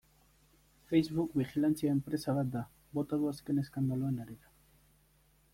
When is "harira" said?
4.25-4.55